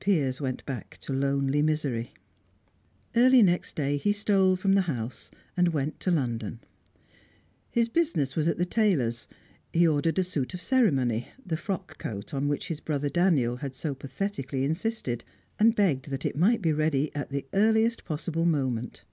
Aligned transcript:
Piers 0.00 0.40
went 0.40 0.64
back 0.64 0.96
to 1.02 1.12
lonely 1.12 1.60
misery. 1.60 2.14
Early 3.14 3.42
next 3.42 3.76
day 3.76 3.98
he 3.98 4.12
stole 4.12 4.56
from 4.56 4.72
the 4.72 4.80
house, 4.88 5.30
and 5.58 5.74
went 5.74 6.00
to 6.00 6.10
London. 6.10 6.60
His 7.70 7.90
business 7.90 8.34
was 8.34 8.48
at 8.48 8.56
the 8.56 8.64
tailor's; 8.64 9.28
he 9.74 9.86
ordered 9.86 10.18
a 10.18 10.24
suit 10.24 10.54
of 10.54 10.62
ceremony 10.62 11.28
the 11.44 11.58
frock 11.58 11.98
coat 11.98 12.32
on 12.32 12.48
which 12.48 12.68
his 12.68 12.80
brother 12.80 13.10
Daniel 13.10 13.56
had 13.56 13.74
so 13.74 13.94
pathetically 13.94 14.64
insisted 14.64 15.22
and 15.58 15.76
begged 15.76 16.08
that 16.08 16.24
it 16.24 16.34
might 16.34 16.62
be 16.62 16.72
ready 16.72 17.14
at 17.14 17.28
the 17.28 17.44
earliest 17.52 18.06
possible 18.06 18.46
moment. 18.46 19.04